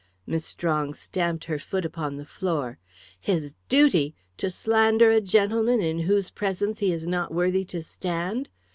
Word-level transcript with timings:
Miss 0.25 0.45
Strong 0.47 0.95
stamped 0.95 1.43
her 1.43 1.59
foot 1.59 1.85
upon 1.85 2.17
the 2.17 2.25
floor. 2.25 2.79
"His 3.19 3.53
duty! 3.69 4.15
to 4.37 4.49
slander 4.49 5.11
a 5.11 5.21
gentleman 5.21 5.79
in 5.79 5.99
whose 5.99 6.31
presence 6.31 6.79
he 6.79 6.91
is 6.91 7.05
not 7.07 7.31
worthy 7.31 7.63
to 7.65 7.83
stand! 7.83 8.49